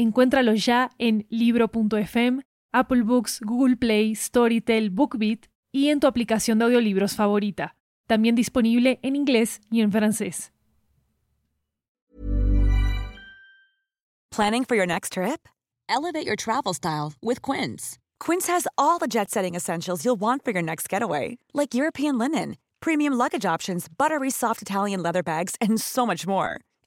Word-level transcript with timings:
Encuéntralo 0.00 0.54
ya 0.54 0.88
en 0.98 1.26
libro.fm, 1.28 2.40
Apple 2.72 3.02
Books, 3.02 3.38
Google 3.44 3.76
Play, 3.76 4.14
Storytel, 4.14 4.88
BookBeat 4.88 5.48
y 5.72 5.90
en 5.90 6.00
tu 6.00 6.06
aplicación 6.06 6.58
de 6.58 6.64
audiolibros 6.64 7.14
favorita. 7.14 7.76
También 8.06 8.34
disponible 8.34 8.98
en 9.02 9.14
inglés 9.14 9.60
y 9.70 9.82
en 9.82 9.92
francés. 9.92 10.52
Planning 14.30 14.64
for 14.64 14.74
your 14.74 14.86
next 14.86 15.12
trip? 15.12 15.46
Elevate 15.86 16.24
your 16.24 16.36
travel 16.36 16.72
style 16.72 17.12
with 17.20 17.42
Quince. 17.42 17.98
Quince 18.18 18.46
has 18.46 18.66
all 18.78 18.98
the 18.98 19.06
jet-setting 19.06 19.54
essentials 19.54 20.02
you'll 20.02 20.18
want 20.18 20.42
for 20.42 20.52
your 20.52 20.62
next 20.62 20.88
getaway, 20.88 21.36
like 21.52 21.74
European 21.74 22.16
linen, 22.16 22.56
premium 22.80 23.12
luggage 23.18 23.44
options, 23.44 23.86
buttery 23.86 24.30
soft 24.30 24.62
Italian 24.62 25.02
leather 25.02 25.22
bags, 25.22 25.56
and 25.60 25.78
so 25.78 26.06
much 26.06 26.26
more 26.26 26.62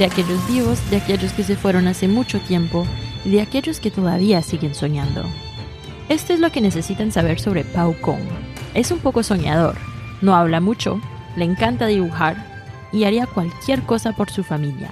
De 0.00 0.06
aquellos 0.06 0.48
vivos, 0.48 0.78
de 0.88 0.96
aquellos 0.96 1.34
que 1.34 1.44
se 1.44 1.56
fueron 1.56 1.86
hace 1.86 2.08
mucho 2.08 2.40
tiempo 2.40 2.86
y 3.22 3.32
de 3.32 3.42
aquellos 3.42 3.80
que 3.80 3.90
todavía 3.90 4.40
siguen 4.40 4.74
soñando. 4.74 5.22
Esto 6.08 6.32
es 6.32 6.40
lo 6.40 6.50
que 6.50 6.62
necesitan 6.62 7.12
saber 7.12 7.38
sobre 7.38 7.64
Pau 7.64 7.94
Kong. 8.00 8.22
Es 8.72 8.92
un 8.92 9.00
poco 9.00 9.22
soñador, 9.22 9.76
no 10.22 10.34
habla 10.34 10.62
mucho, 10.62 11.02
le 11.36 11.44
encanta 11.44 11.84
dibujar 11.84 12.46
y 12.92 13.04
haría 13.04 13.26
cualquier 13.26 13.82
cosa 13.82 14.12
por 14.12 14.30
su 14.30 14.42
familia. 14.42 14.88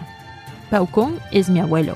Pau 0.68 0.86
Kong 0.86 1.14
es 1.32 1.48
mi 1.48 1.60
abuelo. 1.60 1.94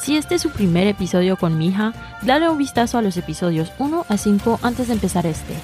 Si 0.00 0.16
este 0.16 0.36
es 0.36 0.42
su 0.42 0.50
primer 0.50 0.86
episodio 0.86 1.36
con 1.36 1.58
mi 1.58 1.66
hija, 1.70 1.94
dale 2.22 2.48
un 2.48 2.58
vistazo 2.58 2.96
a 2.96 3.02
los 3.02 3.16
episodios 3.16 3.72
1 3.80 4.06
a 4.08 4.16
5 4.16 4.60
antes 4.62 4.86
de 4.86 4.94
empezar 4.94 5.26
este. 5.26 5.54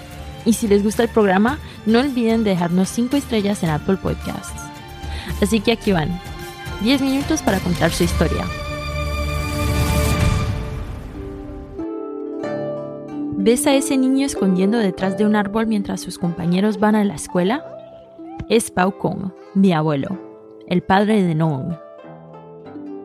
Y 0.44 0.54
si 0.54 0.66
les 0.66 0.82
gusta 0.82 1.04
el 1.04 1.08
programa, 1.10 1.60
no 1.86 2.00
olviden 2.00 2.42
dejarnos 2.42 2.88
5 2.88 3.16
estrellas 3.16 3.62
en 3.62 3.70
Apple 3.70 3.98
Podcasts. 3.98 4.60
Así 5.40 5.60
que 5.60 5.70
aquí 5.70 5.92
van, 5.92 6.20
10 6.82 7.00
minutos 7.00 7.42
para 7.42 7.60
contar 7.60 7.92
su 7.92 8.02
historia. 8.02 8.44
¿Ves 13.36 13.66
a 13.68 13.74
ese 13.74 13.96
niño 13.96 14.26
escondiendo 14.26 14.78
detrás 14.78 15.16
de 15.16 15.24
un 15.24 15.36
árbol 15.36 15.68
mientras 15.68 16.00
sus 16.00 16.18
compañeros 16.18 16.80
van 16.80 16.96
a 16.96 17.04
la 17.04 17.14
escuela? 17.14 17.64
Es 18.48 18.72
Pau 18.72 18.98
Kong, 18.98 19.30
mi 19.54 19.72
abuelo, 19.72 20.18
el 20.66 20.82
padre 20.82 21.22
de 21.22 21.36
Nong. 21.36 21.76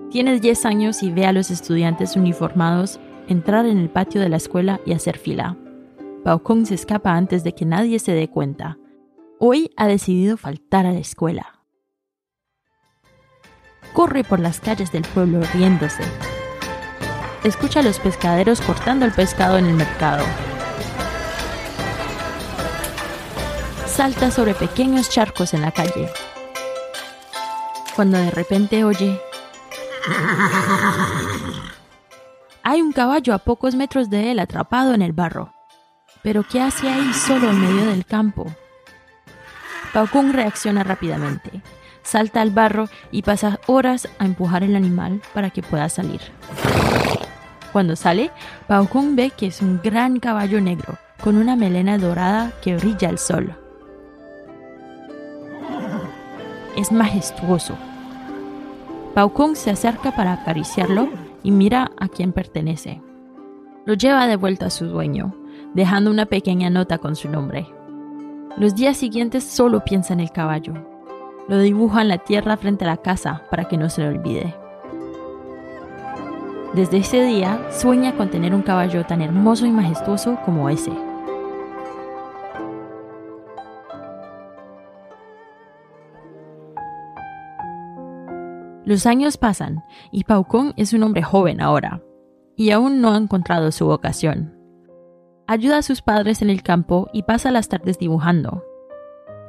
Tiene 0.09 0.39
10 0.39 0.65
años 0.65 1.03
y 1.03 1.11
ve 1.11 1.27
a 1.27 1.33
los 1.33 1.51
estudiantes 1.51 2.15
uniformados 2.15 2.99
entrar 3.27 3.67
en 3.67 3.77
el 3.77 3.89
patio 3.89 4.21
de 4.21 4.29
la 4.29 4.37
escuela 4.37 4.79
y 4.87 4.93
hacer 4.93 5.17
fila. 5.19 5.55
Pau 6.23 6.41
Kong 6.41 6.65
se 6.65 6.73
escapa 6.73 7.13
antes 7.13 7.43
de 7.43 7.53
que 7.53 7.65
nadie 7.65 7.99
se 7.99 8.13
dé 8.13 8.27
cuenta. 8.27 8.79
Hoy 9.39 9.69
ha 9.77 9.87
decidido 9.87 10.35
faltar 10.35 10.87
a 10.87 10.91
la 10.91 10.99
escuela 10.99 11.56
corre 13.93 14.23
por 14.23 14.39
las 14.39 14.59
calles 14.59 14.91
del 14.91 15.03
pueblo 15.03 15.41
riéndose. 15.53 16.03
Escucha 17.43 17.79
a 17.79 17.83
los 17.83 17.99
pescaderos 17.99 18.61
cortando 18.61 19.05
el 19.05 19.11
pescado 19.11 19.57
en 19.57 19.65
el 19.65 19.73
mercado. 19.73 20.25
Salta 23.85 24.31
sobre 24.31 24.53
pequeños 24.53 25.09
charcos 25.09 25.53
en 25.53 25.61
la 25.61 25.71
calle. 25.71 26.09
Cuando 27.95 28.17
de 28.17 28.31
repente 28.31 28.83
oye... 28.83 29.19
Hay 32.63 32.81
un 32.81 32.91
caballo 32.91 33.33
a 33.33 33.39
pocos 33.39 33.75
metros 33.75 34.09
de 34.09 34.31
él 34.31 34.39
atrapado 34.39 34.93
en 34.93 35.01
el 35.01 35.13
barro. 35.13 35.53
Pero 36.21 36.43
¿qué 36.43 36.61
hace 36.61 36.89
ahí 36.89 37.13
solo 37.13 37.49
en 37.49 37.61
medio 37.61 37.85
del 37.89 38.05
campo? 38.05 38.53
Kung 40.11 40.31
reacciona 40.31 40.83
rápidamente 40.83 41.63
salta 42.07 42.41
al 42.41 42.51
barro 42.51 42.87
y 43.11 43.21
pasa 43.21 43.59
horas 43.67 44.07
a 44.17 44.25
empujar 44.25 44.63
el 44.63 44.75
animal 44.75 45.21
para 45.33 45.49
que 45.49 45.61
pueda 45.61 45.89
salir. 45.89 46.21
Cuando 47.73 47.95
sale, 47.95 48.31
Pau 48.67 48.87
Kung 48.87 49.15
ve 49.15 49.31
que 49.31 49.47
es 49.47 49.61
un 49.61 49.81
gran 49.83 50.19
caballo 50.19 50.61
negro 50.61 50.97
con 51.21 51.35
una 51.35 51.55
melena 51.55 51.97
dorada 51.97 52.53
que 52.61 52.77
brilla 52.77 53.09
al 53.09 53.19
sol. 53.19 53.55
Es 56.77 56.91
majestuoso. 56.91 57.75
Pau 59.13 59.33
Kung 59.33 59.55
se 59.55 59.71
acerca 59.71 60.15
para 60.15 60.31
acariciarlo 60.33 61.09
y 61.43 61.51
mira 61.51 61.91
a 61.99 62.07
quién 62.07 62.31
pertenece. 62.31 63.01
Lo 63.85 63.95
lleva 63.95 64.27
de 64.27 64.37
vuelta 64.37 64.67
a 64.67 64.69
su 64.69 64.85
dueño, 64.85 65.35
dejando 65.73 66.09
una 66.09 66.25
pequeña 66.25 66.69
nota 66.69 66.99
con 66.99 67.15
su 67.15 67.29
nombre. 67.29 67.67
Los 68.55 68.75
días 68.75 68.97
siguientes 68.97 69.43
solo 69.43 69.83
piensa 69.83 70.13
en 70.13 70.19
el 70.19 70.31
caballo, 70.31 70.96
lo 71.47 71.59
dibuja 71.59 72.01
en 72.01 72.09
la 72.09 72.17
tierra 72.17 72.57
frente 72.57 72.85
a 72.85 72.87
la 72.87 72.97
casa 72.97 73.43
para 73.49 73.65
que 73.65 73.77
no 73.77 73.89
se 73.89 74.01
le 74.01 74.09
olvide. 74.09 74.55
Desde 76.73 76.97
ese 76.97 77.23
día 77.23 77.59
sueña 77.71 78.15
con 78.15 78.29
tener 78.29 78.53
un 78.53 78.61
caballo 78.61 79.05
tan 79.05 79.21
hermoso 79.21 79.65
y 79.65 79.71
majestuoso 79.71 80.37
como 80.45 80.69
ese. 80.69 80.91
Los 88.83 89.05
años 89.05 89.37
pasan 89.37 89.83
y 90.11 90.23
Paucón 90.23 90.73
es 90.77 90.93
un 90.93 91.03
hombre 91.03 91.21
joven 91.21 91.61
ahora 91.61 92.01
y 92.55 92.71
aún 92.71 93.01
no 93.01 93.11
ha 93.11 93.17
encontrado 93.17 93.71
su 93.71 93.85
vocación. 93.85 94.57
Ayuda 95.45 95.77
a 95.77 95.81
sus 95.81 96.01
padres 96.01 96.41
en 96.41 96.49
el 96.49 96.63
campo 96.63 97.09
y 97.13 97.23
pasa 97.23 97.51
las 97.51 97.69
tardes 97.69 97.99
dibujando, 97.99 98.63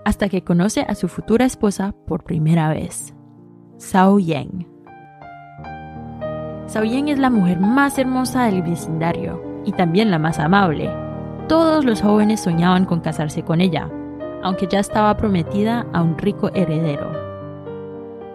hasta 0.04 0.28
que 0.28 0.42
conoce 0.42 0.86
a 0.88 0.94
su 0.94 1.08
futura 1.08 1.44
esposa 1.44 1.94
por 2.06 2.24
primera 2.24 2.68
vez, 2.70 3.14
Sao 3.76 4.18
Yang. 4.18 4.66
Sao 6.66 6.84
Yang 6.84 7.08
es 7.10 7.18
la 7.18 7.30
mujer 7.30 7.60
más 7.60 7.98
hermosa 7.98 8.44
del 8.44 8.62
vecindario 8.62 9.42
y 9.64 9.72
también 9.72 10.10
la 10.10 10.18
más 10.18 10.38
amable. 10.38 10.90
Todos 11.48 11.84
los 11.84 12.02
jóvenes 12.02 12.40
soñaban 12.40 12.84
con 12.84 13.00
casarse 13.00 13.42
con 13.42 13.60
ella, 13.60 13.88
aunque 14.42 14.66
ya 14.66 14.80
estaba 14.80 15.16
prometida 15.16 15.86
a 15.92 16.02
un 16.02 16.18
rico 16.18 16.50
heredero. 16.54 17.10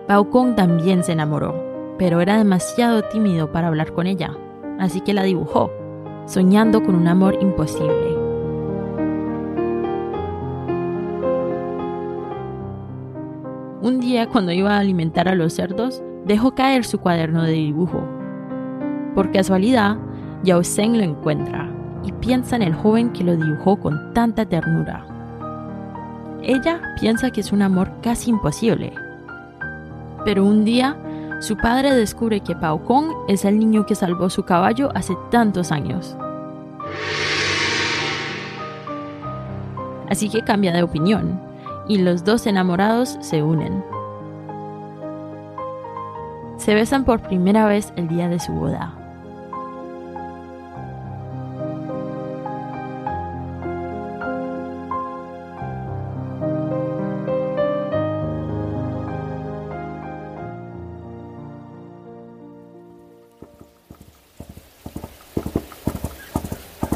Pao 0.08 0.30
Kong 0.30 0.56
también 0.56 1.04
se 1.04 1.12
enamoró, 1.12 1.56
pero 1.98 2.22
era 2.22 2.38
demasiado 2.38 3.04
tímido 3.04 3.52
para 3.52 3.68
hablar 3.68 3.94
con 3.94 4.08
ella, 4.08 4.36
así 4.80 5.02
que 5.02 5.14
la 5.14 5.24
dibujó, 5.24 5.72
soñando 6.26 6.84
con 6.84 6.96
un 6.96 7.08
amor 7.08 7.38
imposible. 7.42 8.13
Cuando 14.32 14.52
iba 14.52 14.76
a 14.76 14.80
alimentar 14.80 15.28
a 15.28 15.36
los 15.36 15.54
cerdos, 15.54 16.04
dejó 16.26 16.54
caer 16.54 16.86
su 16.86 17.00
cuaderno 17.00 17.44
de 17.44 17.54
dibujo. 17.54 18.08
Por 19.16 19.32
casualidad, 19.32 19.98
Yao 20.44 20.64
Zeng 20.64 20.98
lo 20.98 21.04
encuentra 21.04 21.70
y 22.04 22.12
piensa 22.12 22.56
en 22.56 22.62
el 22.62 22.76
joven 22.76 23.12
que 23.12 23.24
lo 23.24 23.36
dibujó 23.36 23.78
con 23.78 24.14
tanta 24.14 24.46
ternura. 24.46 25.06
Ella 26.44 26.96
piensa 27.00 27.32
que 27.32 27.42
es 27.42 27.52
un 27.52 27.62
amor 27.62 27.92
casi 28.02 28.30
imposible. 28.30 28.94
Pero 30.26 30.46
un 30.46 30.64
día, 30.64 30.96
su 31.40 31.58
padre 31.58 31.96
descubre 31.96 32.42
que 32.42 32.56
Pao 32.56 32.84
Kong 32.84 33.08
es 33.28 33.46
el 33.46 33.58
niño 33.58 33.86
que 33.86 33.96
salvó 33.96 34.30
su 34.30 34.44
caballo 34.44 34.90
hace 34.94 35.18
tantos 35.32 35.72
años. 35.72 36.16
Así 40.10 40.30
que 40.30 40.44
cambia 40.44 40.72
de 40.72 40.84
opinión 40.84 41.42
y 41.88 41.98
los 41.98 42.24
dos 42.24 42.46
enamorados 42.46 43.18
se 43.22 43.42
unen. 43.42 43.93
Se 46.64 46.74
besan 46.74 47.04
por 47.04 47.20
primera 47.20 47.66
vez 47.66 47.92
el 47.98 48.08
día 48.08 48.30
de 48.30 48.40
su 48.40 48.54
boda. 48.54 48.94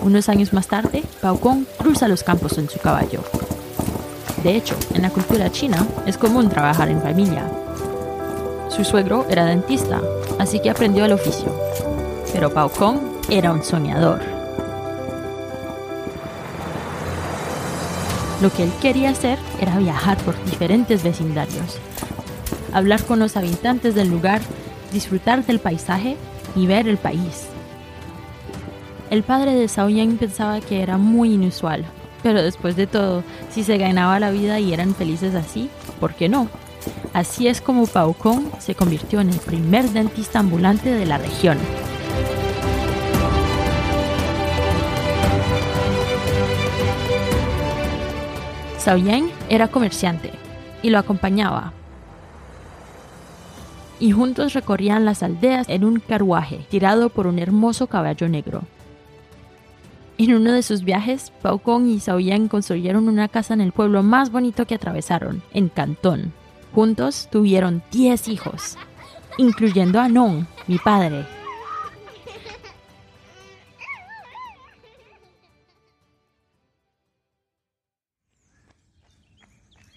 Unos 0.01 0.29
años 0.29 0.53
más 0.53 0.67
tarde, 0.67 1.03
Paucón 1.21 1.67
cruza 1.77 2.07
los 2.07 2.23
campos 2.23 2.57
en 2.57 2.69
su 2.69 2.79
caballo. 2.79 3.21
De 4.43 4.55
hecho, 4.55 4.77
en 4.93 5.01
la 5.01 5.09
cultura 5.09 5.51
china 5.51 5.85
es 6.05 6.17
común 6.17 6.47
trabajar 6.47 6.87
en 6.87 7.01
familia, 7.01 7.43
su 8.77 8.83
suegro 8.83 9.25
era 9.27 9.45
dentista, 9.45 10.03
así 10.37 10.59
que 10.59 10.69
aprendió 10.69 11.03
el 11.03 11.13
oficio. 11.13 11.51
Pero 12.31 12.53
Kong 12.53 12.99
era 13.27 13.51
un 13.51 13.63
soñador. 13.63 14.19
Lo 18.39 18.53
que 18.53 18.65
él 18.65 18.71
quería 18.79 19.09
hacer 19.09 19.39
era 19.59 19.79
viajar 19.79 20.15
por 20.19 20.35
diferentes 20.45 21.01
vecindarios, 21.01 21.79
hablar 22.71 23.03
con 23.03 23.17
los 23.17 23.35
habitantes 23.35 23.95
del 23.95 24.09
lugar, 24.09 24.41
disfrutar 24.93 25.43
del 25.43 25.57
paisaje 25.57 26.15
y 26.55 26.67
ver 26.67 26.87
el 26.87 26.97
país. 26.97 27.47
El 29.09 29.23
padre 29.23 29.55
de 29.55 29.67
Zhao 29.67 29.89
Yang 29.89 30.17
pensaba 30.17 30.61
que 30.61 30.83
era 30.83 30.99
muy 30.99 31.33
inusual, 31.33 31.83
pero 32.21 32.43
después 32.43 32.75
de 32.75 32.85
todo, 32.85 33.23
si 33.49 33.63
se 33.63 33.79
ganaba 33.79 34.19
la 34.19 34.29
vida 34.29 34.59
y 34.59 34.71
eran 34.71 34.93
felices 34.93 35.33
así, 35.33 35.71
¿por 35.99 36.13
qué 36.13 36.29
no? 36.29 36.47
Así 37.13 37.47
es 37.47 37.61
como 37.61 37.87
Kong 37.87 38.45
se 38.59 38.75
convirtió 38.75 39.21
en 39.21 39.29
el 39.29 39.39
primer 39.39 39.89
dentista 39.89 40.39
ambulante 40.39 40.91
de 40.91 41.05
la 41.05 41.17
región. 41.17 41.57
Zhao 48.79 48.97
Yang 48.97 49.29
era 49.49 49.67
comerciante 49.67 50.31
y 50.81 50.91
lo 50.91 50.99
acompañaba. 50.99 51.73
Y 53.99 54.11
juntos 54.11 54.53
recorrían 54.53 55.03
las 55.03 55.23
aldeas 55.23 55.67
en 55.67 55.83
un 55.83 55.99
carruaje 55.99 56.65
tirado 56.69 57.09
por 57.09 57.27
un 57.27 57.39
hermoso 57.39 57.87
caballo 57.87 58.29
negro. 58.29 58.61
En 60.19 60.33
uno 60.33 60.51
de 60.53 60.63
sus 60.63 60.83
viajes, 60.83 61.33
Kong 61.63 61.87
y 61.87 61.99
Zhao 61.99 62.19
Yang 62.19 62.47
construyeron 62.47 63.09
una 63.09 63.27
casa 63.27 63.53
en 63.53 63.61
el 63.61 63.71
pueblo 63.71 64.03
más 64.03 64.31
bonito 64.31 64.65
que 64.65 64.75
atravesaron, 64.75 65.43
en 65.53 65.69
Cantón. 65.69 66.31
Juntos 66.73 67.27
tuvieron 67.31 67.83
10 67.91 68.27
hijos, 68.27 68.77
incluyendo 69.37 69.99
a 69.99 70.09
Nong, 70.09 70.45
mi 70.67 70.77
padre. 70.77 71.25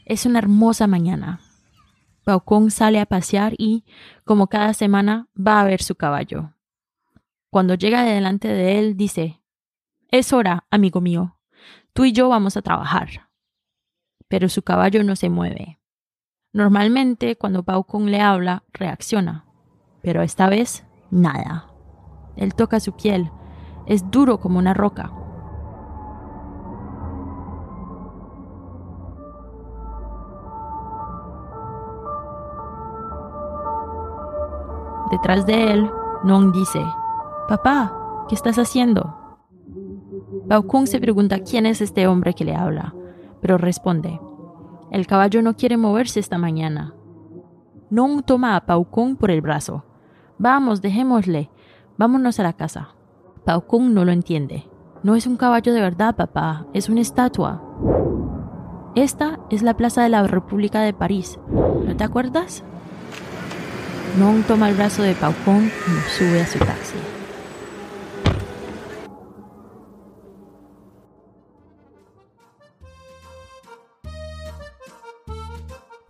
Es 0.05 0.27
una 0.27 0.39
hermosa 0.39 0.87
mañana. 0.87 1.41
Kong 2.39 2.71
sale 2.71 3.01
a 3.01 3.07
pasear 3.07 3.55
y, 3.59 3.85
como 4.25 4.47
cada 4.47 4.73
semana, 4.75 5.29
va 5.37 5.61
a 5.61 5.65
ver 5.65 5.83
su 5.83 5.97
caballo. 5.97 6.55
Cuando 7.51 7.75
llega 7.75 8.05
delante 8.05 8.47
de 8.47 8.79
él, 8.79 8.97
dice, 8.97 9.43
Es 10.09 10.33
hora, 10.33 10.67
amigo 10.71 11.01
mío. 11.01 11.37
Tú 11.93 12.05
y 12.05 12.13
yo 12.13 12.29
vamos 12.29 12.57
a 12.57 12.63
trabajar. 12.63 13.29
Pero 14.29 14.49
su 14.49 14.63
caballo 14.63 15.03
no 15.03 15.17
se 15.17 15.29
mueve. 15.29 15.80
Normalmente, 16.53 17.37
cuando 17.37 17.63
Pao 17.63 17.85
Kong 17.85 18.07
le 18.07 18.21
habla, 18.21 18.65
reacciona. 18.73 19.45
Pero 20.03 20.23
esta 20.23 20.49
vez, 20.49 20.85
nada. 21.11 21.67
Él 22.37 22.55
toca 22.55 22.81
su 22.81 22.93
piel. 22.93 23.31
Es 23.87 24.11
duro 24.11 24.41
como 24.41 24.59
una 24.59 24.75
roca. 24.75 25.13
Detrás 35.13 35.47
de 35.47 35.73
él, 35.73 35.91
Nong 36.25 36.53
dice, 36.53 36.85
Papá, 37.49 37.93
¿qué 38.29 38.35
estás 38.35 38.59
haciendo? 38.59 39.39
Pao 40.49 40.65
Kung 40.65 40.87
se 40.87 41.01
pregunta 41.01 41.41
quién 41.41 41.67
es 41.67 41.81
este 41.81 42.09
hombre 42.09 42.35
que 42.35 42.45
le 42.45 42.57
habla, 42.57 42.95
pero 43.41 43.57
responde, 43.57 44.21
el 44.91 45.07
caballo 45.07 45.43
no 45.43 45.57
quiere 45.57 45.77
moverse 45.77 46.21
esta 46.21 46.39
mañana. 46.39 46.95
Nong 47.91 48.23
toma 48.23 48.57
a 48.57 48.85
Kung 48.85 49.17
por 49.17 49.31
el 49.31 49.41
brazo. 49.41 49.85
Vamos, 50.39 50.81
dejémosle. 50.81 51.51
Vámonos 51.97 52.41
a 52.41 52.43
la 52.43 52.53
casa. 52.53 52.95
Kung 53.67 53.93
no 53.93 54.05
lo 54.05 54.13
entiende. 54.13 54.69
No 55.03 55.17
es 55.17 55.27
un 55.27 55.37
caballo 55.37 55.73
de 55.73 55.81
verdad, 55.81 56.15
papá, 56.15 56.67
es 56.73 56.89
una 56.89 57.01
estatua. 57.01 57.63
Esta 58.95 59.41
es 59.51 59.63
la 59.63 59.77
Plaza 59.77 60.03
de 60.03 60.09
la 60.09 60.27
República 60.27 60.83
de 60.83 60.93
París. 60.93 61.39
¿No 61.49 61.97
te 61.97 62.05
acuerdas? 62.05 62.63
Nong 64.19 64.43
toma 64.45 64.69
el 64.69 64.77
brazo 64.77 65.03
de 65.03 65.15
Kong 65.15 65.33
y 65.47 65.95
lo 65.95 66.01
sube 66.09 66.41
a 66.41 66.47
su 66.47 66.59
taxi. 66.59 67.10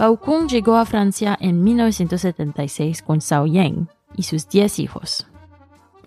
Pao 0.00 0.17
Kong 0.17 0.49
llegó 0.49 0.76
a 0.76 0.87
Francia 0.87 1.37
en 1.43 1.62
1976 1.62 3.02
con 3.02 3.20
Zhao 3.20 3.44
Yang 3.44 3.88
y 4.17 4.23
sus 4.23 4.49
10 4.49 4.79
hijos. 4.79 5.26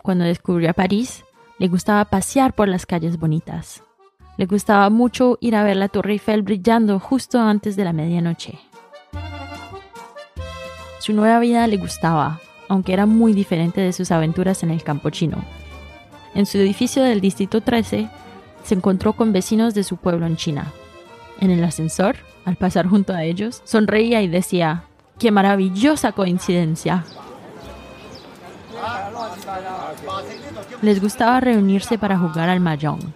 Cuando 0.01 0.25
descubrió 0.25 0.73
París, 0.73 1.23
le 1.59 1.67
gustaba 1.67 2.03
pasear 2.05 2.55
por 2.55 2.67
las 2.67 2.87
calles 2.87 3.19
bonitas. 3.19 3.83
Le 4.37 4.47
gustaba 4.47 4.89
mucho 4.89 5.37
ir 5.41 5.55
a 5.55 5.61
ver 5.61 5.75
la 5.75 5.89
Torre 5.89 6.13
Eiffel 6.13 6.41
brillando 6.41 6.99
justo 6.99 7.39
antes 7.39 7.75
de 7.75 7.83
la 7.83 7.93
medianoche. 7.93 8.57
Su 10.97 11.13
nueva 11.13 11.37
vida 11.37 11.67
le 11.67 11.77
gustaba, 11.77 12.39
aunque 12.69 12.93
era 12.93 13.05
muy 13.05 13.33
diferente 13.33 13.79
de 13.79 13.93
sus 13.93 14.09
aventuras 14.09 14.63
en 14.63 14.71
el 14.71 14.81
campo 14.81 15.11
chino. 15.11 15.37
En 16.33 16.47
su 16.47 16.57
edificio 16.57 17.03
del 17.03 17.21
Distrito 17.21 17.61
13, 17.61 18.09
se 18.63 18.73
encontró 18.73 19.13
con 19.13 19.33
vecinos 19.33 19.75
de 19.75 19.83
su 19.83 19.97
pueblo 19.97 20.25
en 20.25 20.35
China. 20.35 20.73
En 21.39 21.51
el 21.51 21.63
ascensor, 21.63 22.15
al 22.45 22.55
pasar 22.55 22.87
junto 22.87 23.13
a 23.13 23.23
ellos, 23.23 23.61
sonreía 23.65 24.21
y 24.21 24.27
decía, 24.27 24.83
¡qué 25.19 25.31
maravillosa 25.31 26.11
coincidencia! 26.11 27.03
Les 30.81 31.01
gustaba 31.01 31.39
reunirse 31.39 31.97
para 31.97 32.17
jugar 32.17 32.49
al 32.49 32.59
mahjong, 32.59 33.13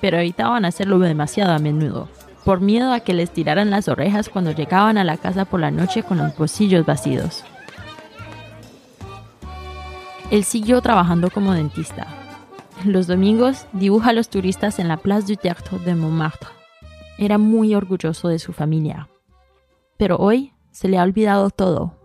pero 0.00 0.18
evitaban 0.18 0.64
hacerlo 0.64 0.98
demasiado 0.98 1.52
a 1.52 1.58
menudo 1.58 2.08
por 2.44 2.60
miedo 2.60 2.92
a 2.92 3.00
que 3.00 3.14
les 3.14 3.30
tiraran 3.30 3.70
las 3.70 3.88
orejas 3.88 4.28
cuando 4.28 4.52
llegaban 4.52 4.98
a 4.98 5.04
la 5.04 5.16
casa 5.16 5.44
por 5.44 5.60
la 5.60 5.70
noche 5.70 6.02
con 6.02 6.18
los 6.18 6.36
bolsillos 6.36 6.86
vacíos. 6.86 7.44
Él 10.30 10.44
siguió 10.44 10.80
trabajando 10.80 11.30
como 11.30 11.52
dentista. 11.52 12.06
Los 12.84 13.06
domingos 13.06 13.66
dibuja 13.72 14.10
a 14.10 14.12
los 14.12 14.30
turistas 14.30 14.78
en 14.78 14.88
la 14.88 14.96
Place 14.96 15.26
du 15.26 15.36
Théâtre 15.36 15.78
de 15.80 15.94
Montmartre. 15.94 16.59
Era 17.22 17.36
muy 17.36 17.74
orgulloso 17.74 18.28
de 18.28 18.38
su 18.38 18.54
familia. 18.54 19.10
Pero 19.98 20.16
hoy 20.16 20.54
se 20.70 20.88
le 20.88 20.96
ha 20.96 21.02
olvidado 21.02 21.50
todo 21.50 21.98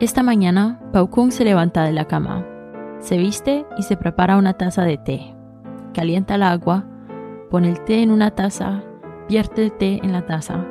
Esta 0.00 0.22
mañana, 0.22 0.80
Pau 0.92 1.08
Kung 1.08 1.30
se 1.30 1.44
levanta 1.44 1.84
de 1.84 1.92
la 1.92 2.06
cama, 2.06 2.46
se 3.00 3.16
viste 3.16 3.66
y 3.78 3.82
se 3.82 3.96
prepara 3.96 4.36
una 4.36 4.54
taza 4.54 4.82
de 4.84 4.98
té. 4.98 5.34
Calienta 5.94 6.34
el 6.34 6.42
agua, 6.42 6.86
pone 7.50 7.70
el 7.70 7.84
té 7.84 8.02
en 8.02 8.10
una 8.10 8.30
taza, 8.30 8.82
vierte 9.28 9.62
el 9.62 9.72
té 9.72 10.00
en 10.02 10.12
la 10.12 10.24
taza 10.24 10.66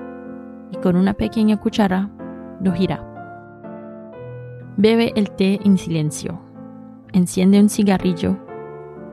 y 0.71 0.77
con 0.77 0.95
una 0.95 1.13
pequeña 1.13 1.57
cuchara 1.57 2.09
lo 2.61 2.73
gira. 2.73 3.05
Bebe 4.77 5.11
el 5.15 5.31
té 5.31 5.59
en 5.63 5.77
silencio, 5.77 6.39
enciende 7.11 7.59
un 7.59 7.69
cigarrillo 7.69 8.37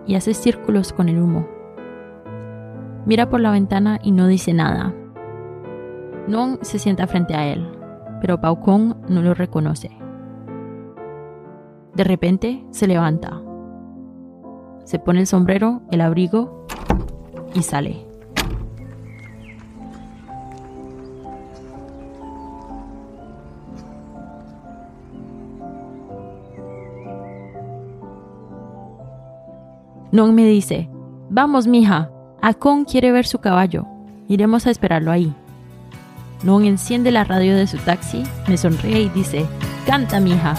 y 0.06 0.14
hace 0.14 0.34
círculos 0.34 0.92
con 0.92 1.08
el 1.08 1.20
humo. 1.20 1.46
Mira 3.04 3.28
por 3.28 3.40
la 3.40 3.50
ventana 3.50 3.98
y 4.02 4.12
no 4.12 4.26
dice 4.26 4.52
nada. 4.52 4.94
Nong 6.28 6.58
se 6.62 6.78
sienta 6.78 7.06
frente 7.06 7.34
a 7.34 7.46
él, 7.46 7.68
pero 8.20 8.40
Pau 8.40 8.60
Kong 8.60 8.94
no 9.08 9.22
lo 9.22 9.34
reconoce. 9.34 9.90
De 11.94 12.04
repente 12.04 12.64
se 12.70 12.86
levanta, 12.86 13.40
se 14.84 14.98
pone 14.98 15.20
el 15.20 15.26
sombrero, 15.26 15.82
el 15.90 16.00
abrigo 16.00 16.66
y 17.54 17.62
sale. 17.62 18.05
Non 30.16 30.34
me 30.34 30.46
dice, 30.46 30.88
vamos 31.28 31.66
mija, 31.66 32.08
Akon 32.40 32.86
quiere 32.86 33.12
ver 33.12 33.26
su 33.26 33.38
caballo, 33.40 33.84
iremos 34.28 34.66
a 34.66 34.70
esperarlo 34.70 35.12
ahí. 35.12 35.34
Non 36.42 36.64
enciende 36.64 37.12
la 37.12 37.22
radio 37.22 37.54
de 37.54 37.66
su 37.66 37.76
taxi, 37.76 38.24
me 38.48 38.56
sonríe 38.56 39.02
y 39.02 39.08
dice, 39.10 39.44
canta 39.84 40.18
mija. 40.18 40.56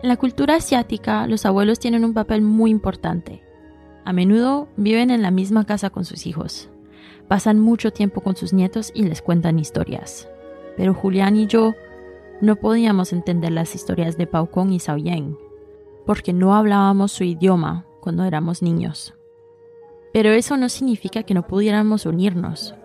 En 0.00 0.08
la 0.08 0.16
cultura 0.16 0.54
asiática, 0.54 1.26
los 1.26 1.44
abuelos 1.44 1.80
tienen 1.80 2.04
un 2.04 2.14
papel 2.14 2.40
muy 2.40 2.70
importante. 2.70 3.42
A 4.04 4.12
menudo 4.12 4.68
viven 4.76 5.10
en 5.10 5.22
la 5.22 5.32
misma 5.32 5.64
casa 5.64 5.90
con 5.90 6.04
sus 6.04 6.24
hijos. 6.26 6.70
Pasan 7.26 7.58
mucho 7.58 7.92
tiempo 7.92 8.20
con 8.20 8.36
sus 8.36 8.52
nietos 8.52 8.92
y 8.94 9.02
les 9.02 9.22
cuentan 9.22 9.58
historias. 9.58 10.28
Pero 10.76 10.94
Julián 10.94 11.34
y 11.34 11.48
yo 11.48 11.74
no 12.40 12.54
podíamos 12.54 13.12
entender 13.12 13.50
las 13.50 13.74
historias 13.74 14.16
de 14.16 14.28
Pau 14.28 14.48
Kong 14.48 14.70
y 14.70 14.78
Sao 14.78 14.98
Yang, 14.98 15.36
porque 16.06 16.32
no 16.32 16.54
hablábamos 16.54 17.10
su 17.10 17.24
idioma 17.24 17.84
cuando 18.00 18.22
éramos 18.22 18.62
niños. 18.62 19.14
Pero 20.12 20.30
eso 20.30 20.56
no 20.56 20.68
significa 20.68 21.24
que 21.24 21.34
no 21.34 21.44
pudiéramos 21.48 22.06
unirnos. 22.06 22.76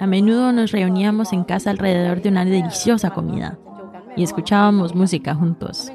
A 0.00 0.06
menudo 0.06 0.52
nos 0.52 0.72
reuníamos 0.72 1.34
en 1.34 1.44
casa 1.44 1.68
alrededor 1.68 2.22
de 2.22 2.30
una 2.30 2.46
deliciosa 2.46 3.10
comida 3.10 3.58
y 4.16 4.22
escuchábamos 4.22 4.94
música 4.94 5.34
juntos. 5.34 5.92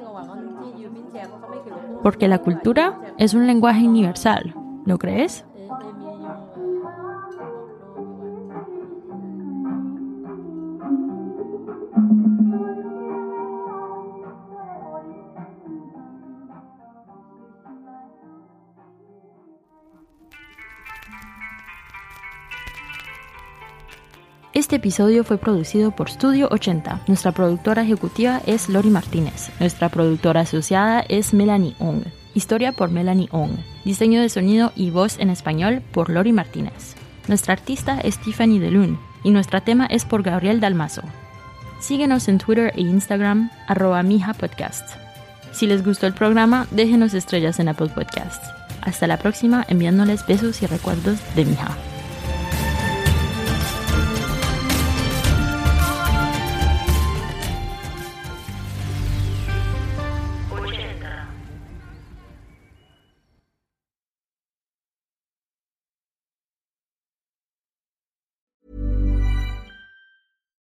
Porque 2.03 2.27
la 2.27 2.39
cultura 2.39 2.99
es 3.17 3.33
un 3.33 3.47
lenguaje 3.47 3.87
universal, 3.87 4.53
¿no 4.85 4.97
crees? 4.97 5.46
Este 24.57 24.77
episodio 24.77 25.23
fue 25.23 25.37
producido 25.37 25.91
por 25.91 26.09
Studio 26.09 26.47
80. 26.49 27.01
Nuestra 27.05 27.31
productora 27.31 27.83
ejecutiva 27.83 28.41
es 28.47 28.69
Lori 28.69 28.89
Martínez. 28.89 29.51
Nuestra 29.59 29.89
productora 29.89 30.41
asociada 30.41 31.01
es 31.01 31.31
Melanie 31.31 31.75
Ong. 31.77 32.01
Historia 32.33 32.71
por 32.71 32.89
Melanie 32.89 33.29
Ong. 33.29 33.51
Diseño 33.85 34.19
de 34.19 34.29
sonido 34.29 34.71
y 34.75 34.89
voz 34.89 35.19
en 35.19 35.29
español 35.29 35.83
por 35.91 36.09
Lori 36.09 36.31
Martínez. 36.31 36.95
Nuestra 37.27 37.53
artista 37.53 37.99
es 37.99 38.17
Tiffany 38.17 38.57
DeLune 38.57 38.97
y 39.23 39.29
nuestro 39.29 39.61
tema 39.61 39.85
es 39.85 40.05
por 40.05 40.23
Gabriel 40.23 40.59
Dalmazo. 40.59 41.03
Síguenos 41.79 42.27
en 42.27 42.39
Twitter 42.39 42.73
e 42.75 42.81
Instagram, 42.81 43.51
arroba 43.67 44.01
Mija 44.01 44.33
Podcast. 44.33 44.97
Si 45.51 45.67
les 45.67 45.85
gustó 45.85 46.07
el 46.07 46.13
programa, 46.13 46.65
déjenos 46.71 47.13
estrellas 47.13 47.59
en 47.59 47.69
Apple 47.69 47.89
Podcasts. 47.93 48.49
Hasta 48.81 49.05
la 49.05 49.17
próxima, 49.17 49.63
enviándoles 49.69 50.25
besos 50.25 50.63
y 50.63 50.65
recuerdos 50.65 51.19
de 51.35 51.45
Mija. 51.45 51.77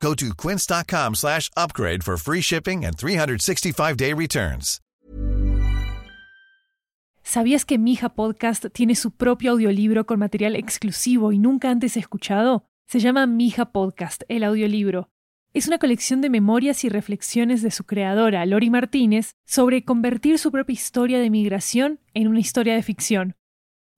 Go 0.00 0.14
to 0.14 0.34
quince.com 0.34 1.14
slash 1.14 1.50
upgrade 1.56 2.02
for 2.02 2.16
free 2.16 2.40
shipping 2.40 2.84
and 2.84 2.96
365-day 2.96 4.14
returns. 4.14 4.80
¿Sabías 7.22 7.64
que 7.64 7.78
Mija 7.78 8.08
Podcast 8.08 8.64
tiene 8.72 8.94
su 8.96 9.12
propio 9.12 9.52
audiolibro 9.52 10.06
con 10.06 10.18
material 10.18 10.56
exclusivo 10.56 11.32
y 11.32 11.38
nunca 11.38 11.70
antes 11.70 11.96
escuchado? 11.96 12.64
Se 12.88 12.98
llama 12.98 13.26
Mija 13.26 13.72
Podcast, 13.72 14.22
el 14.28 14.42
audiolibro. 14.42 15.10
Es 15.52 15.68
una 15.68 15.78
colección 15.78 16.22
de 16.22 16.30
memorias 16.30 16.82
y 16.84 16.88
reflexiones 16.88 17.62
de 17.62 17.70
su 17.70 17.84
creadora, 17.84 18.44
Lori 18.46 18.70
Martínez, 18.70 19.32
sobre 19.46 19.84
convertir 19.84 20.38
su 20.38 20.50
propia 20.50 20.72
historia 20.72 21.20
de 21.20 21.30
migración 21.30 22.00
en 22.14 22.26
una 22.26 22.40
historia 22.40 22.74
de 22.74 22.82
ficción. 22.82 23.36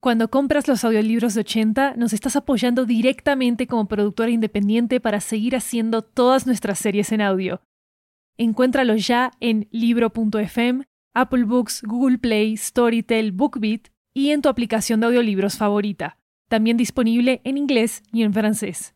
Cuando 0.03 0.29
compras 0.29 0.67
los 0.67 0.83
audiolibros 0.83 1.33
de 1.33 1.39
80, 1.39 1.93
nos 1.95 2.11
estás 2.11 2.35
apoyando 2.35 2.85
directamente 2.85 3.67
como 3.67 3.87
productora 3.87 4.31
independiente 4.31 4.99
para 4.99 5.21
seguir 5.21 5.55
haciendo 5.55 6.01
todas 6.01 6.45
nuestras 6.45 6.77
series 6.79 7.13
en 7.13 7.21
audio. 7.21 7.61
Encuéntralos 8.37 9.07
ya 9.07 9.31
en 9.39 9.69
libro.fm, 9.71 10.83
Apple 11.13 11.45
Books, 11.45 11.83
Google 11.83 12.17
Play, 12.17 12.57
Storytel, 12.57 13.31
BookBeat 13.31 13.91
y 14.13 14.31
en 14.31 14.41
tu 14.41 14.49
aplicación 14.49 14.99
de 14.99 15.05
audiolibros 15.05 15.55
favorita. 15.55 16.17
También 16.49 16.75
disponible 16.75 17.39
en 17.45 17.57
inglés 17.57 18.03
y 18.11 18.23
en 18.23 18.33
francés. 18.33 18.93